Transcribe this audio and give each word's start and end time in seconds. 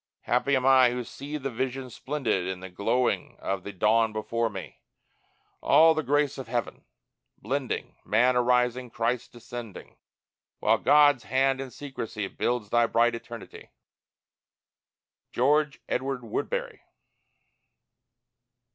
Happy 0.21 0.55
am 0.55 0.65
I 0.65 0.89
who 0.89 1.03
see 1.03 1.37
the 1.37 1.51
Vision 1.51 1.91
splendid 1.91 2.47
In 2.47 2.59
the 2.59 2.71
glowing 2.71 3.37
of 3.37 3.61
the 3.61 3.71
dawn 3.71 4.11
before 4.11 4.49
me, 4.49 4.81
All 5.61 5.93
the 5.93 6.01
grace 6.01 6.39
of 6.39 6.47
heaven 6.47 6.85
blending, 7.37 7.97
Man 8.03 8.35
arising, 8.35 8.89
Christ 8.89 9.31
descending, 9.31 9.97
While 10.57 10.79
God's 10.79 11.25
hand 11.25 11.61
in 11.61 11.69
secrecy 11.69 12.27
Builds 12.27 12.71
thy 12.71 12.87
bright 12.87 13.13
eternity. 13.13 13.69
GEORGE 15.33 15.79
EDWARD 15.87 16.23
WOODBERRY. 16.23 16.81